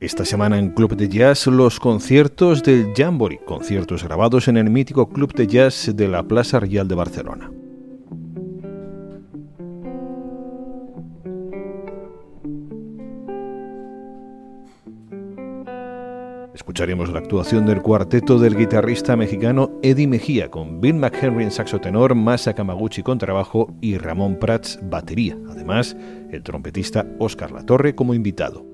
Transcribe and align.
Esta 0.00 0.24
semana 0.24 0.58
en 0.58 0.70
Club 0.70 0.96
de 0.96 1.10
Jazz 1.10 1.46
los 1.46 1.78
conciertos 1.78 2.62
del 2.62 2.94
Jamboree, 2.96 3.38
conciertos 3.44 4.02
grabados 4.02 4.48
en 4.48 4.56
el 4.56 4.70
mítico 4.70 5.10
Club 5.10 5.34
de 5.34 5.46
Jazz 5.46 5.92
de 5.94 6.08
la 6.08 6.22
Plaza 6.22 6.58
Real 6.58 6.88
de 6.88 6.94
Barcelona. 6.94 7.50
Escucharemos 16.54 17.12
la 17.12 17.18
actuación 17.18 17.66
del 17.66 17.82
cuarteto 17.82 18.38
del 18.38 18.56
guitarrista 18.56 19.16
mexicano 19.16 19.70
Eddie 19.82 20.08
Mejía 20.08 20.50
con 20.50 20.80
Bill 20.80 20.94
McHenry 20.94 21.44
en 21.44 21.50
saxo 21.50 21.78
tenor, 21.78 22.14
Masa 22.14 22.54
Kamaguchi 22.54 23.02
con 23.02 23.18
trabajo 23.18 23.74
y 23.82 23.98
Ramón 23.98 24.38
Prats 24.38 24.78
batería. 24.82 25.36
Además, 25.50 25.94
el 26.30 26.42
trompetista 26.42 27.06
Oscar 27.18 27.52
Latorre 27.52 27.94
como 27.94 28.14
invitado. 28.14 28.69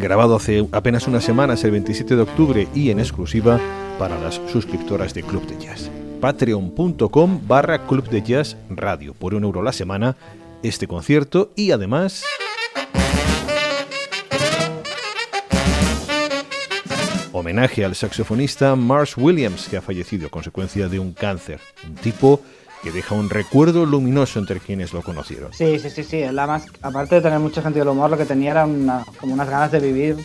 Grabado 0.00 0.34
hace 0.34 0.66
apenas 0.72 1.06
unas 1.06 1.22
semanas, 1.22 1.62
el 1.62 1.70
27 1.72 2.16
de 2.16 2.22
octubre, 2.22 2.68
y 2.74 2.90
en 2.90 2.98
exclusiva 2.98 3.60
para 3.98 4.18
las 4.18 4.40
suscriptoras 4.50 5.14
de 5.14 5.22
Club 5.22 5.46
de 5.46 5.64
Jazz. 5.64 5.90
Patreon.com 6.20 7.40
barra 7.46 7.86
Club 7.86 8.08
de 8.08 8.22
Jazz 8.22 8.56
Radio. 8.68 9.14
Por 9.14 9.34
un 9.34 9.44
euro 9.44 9.62
la 9.62 9.72
semana, 9.72 10.16
este 10.62 10.88
concierto 10.88 11.52
y 11.54 11.70
además... 11.70 12.24
Homenaje 17.32 17.84
al 17.84 17.94
saxofonista 17.94 18.74
Mars 18.76 19.16
Williams, 19.16 19.68
que 19.68 19.76
ha 19.76 19.82
fallecido 19.82 20.26
a 20.26 20.30
consecuencia 20.30 20.88
de 20.88 20.98
un 20.98 21.12
cáncer. 21.12 21.60
Un 21.86 21.94
tipo 21.94 22.42
que 22.82 22.92
deja 22.92 23.14
un 23.14 23.30
recuerdo 23.30 23.84
luminoso 23.84 24.38
entre 24.38 24.60
quienes 24.60 24.92
lo 24.92 25.02
conocieron. 25.02 25.52
Sí, 25.52 25.78
sí, 25.78 25.90
sí, 25.90 26.02
sí. 26.04 26.24
La 26.32 26.46
más, 26.46 26.66
aparte 26.82 27.16
de 27.16 27.20
tener 27.20 27.38
mucha 27.38 27.62
gente 27.62 27.78
del 27.78 27.88
humor, 27.88 28.10
lo 28.10 28.16
que 28.16 28.24
tenía 28.24 28.52
era 28.52 28.62
como 28.62 29.34
unas 29.34 29.48
ganas 29.48 29.70
de 29.72 29.80
vivir 29.80 30.16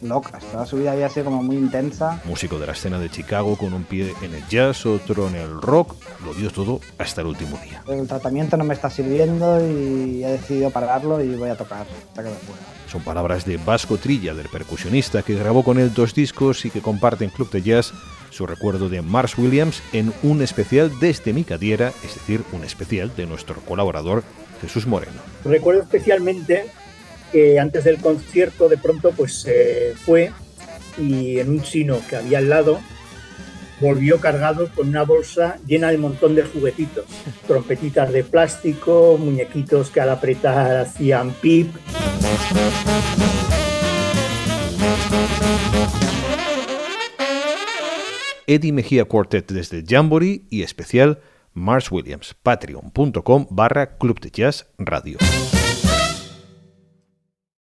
locas. 0.00 0.44
Toda 0.44 0.66
su 0.66 0.76
vida 0.76 0.92
había 0.92 1.08
sido 1.08 1.26
como 1.26 1.42
muy 1.42 1.56
intensa. 1.56 2.20
Músico 2.24 2.58
de 2.58 2.66
la 2.66 2.72
escena 2.72 2.98
de 2.98 3.10
Chicago 3.10 3.56
con 3.56 3.72
un 3.72 3.84
pie 3.84 4.14
en 4.22 4.34
el 4.34 4.46
jazz, 4.48 4.86
otro 4.86 5.28
en 5.28 5.36
el 5.36 5.60
rock, 5.60 5.94
lo 6.24 6.34
dio 6.34 6.50
todo 6.50 6.80
hasta 6.98 7.22
el 7.22 7.28
último 7.28 7.58
día. 7.64 7.82
El 7.88 8.06
tratamiento 8.06 8.56
no 8.56 8.64
me 8.64 8.74
está 8.74 8.90
sirviendo 8.90 9.60
y 9.60 10.24
he 10.24 10.32
decidido 10.32 10.70
pararlo 10.70 11.22
y 11.22 11.34
voy 11.34 11.50
a 11.50 11.56
tocar 11.56 11.86
hasta 12.08 12.22
que 12.22 12.28
me 12.28 12.36
pueda. 12.36 12.60
Son 12.90 13.02
palabras 13.02 13.44
de 13.44 13.56
Vasco 13.56 13.96
Trilla, 13.96 14.34
del 14.34 14.48
percusionista 14.48 15.22
que 15.22 15.34
grabó 15.34 15.64
con 15.64 15.78
él 15.78 15.92
dos 15.92 16.14
discos 16.14 16.64
y 16.64 16.70
que 16.70 16.80
comparte 16.80 17.24
en 17.24 17.30
Club 17.30 17.50
de 17.50 17.62
Jazz 17.62 17.92
su 18.34 18.46
recuerdo 18.46 18.88
de 18.88 19.00
Mars 19.00 19.38
Williams 19.38 19.80
en 19.92 20.12
un 20.24 20.42
especial 20.42 20.90
desde 20.98 21.32
Micadiera, 21.32 21.92
es 22.04 22.14
decir, 22.14 22.42
un 22.52 22.64
especial 22.64 23.14
de 23.16 23.26
nuestro 23.26 23.54
colaborador 23.60 24.24
Jesús 24.60 24.86
Moreno. 24.86 25.20
Recuerdo 25.44 25.82
especialmente 25.82 26.66
que 27.30 27.60
antes 27.60 27.84
del 27.84 27.98
concierto 27.98 28.68
de 28.68 28.76
pronto 28.76 29.12
pues 29.12 29.46
fue 30.04 30.32
y 30.98 31.38
en 31.38 31.50
un 31.50 31.62
chino 31.62 32.00
que 32.08 32.16
había 32.16 32.38
al 32.38 32.48
lado 32.48 32.80
volvió 33.80 34.20
cargado 34.20 34.68
con 34.74 34.88
una 34.88 35.02
bolsa 35.02 35.58
llena 35.66 35.90
de 35.90 35.96
un 35.96 36.02
montón 36.02 36.34
de 36.34 36.42
juguetitos, 36.42 37.04
trompetitas 37.46 38.12
de 38.12 38.24
plástico, 38.24 39.16
muñequitos 39.18 39.90
que 39.90 40.00
al 40.00 40.10
apretar 40.10 40.76
hacían 40.76 41.32
pip. 41.34 41.74
Eddie 48.46 48.72
Mejía 48.72 49.04
Quartet 49.04 49.50
desde 49.50 49.84
Jamboree 49.86 50.42
y 50.50 50.62
especial 50.62 51.20
Mars 51.52 51.90
Williams, 51.90 52.34
patreon.com 52.42 53.46
barra 53.50 53.96
Club 53.96 54.20
de 54.20 54.30
Jazz 54.30 54.66
Radio. 54.78 55.18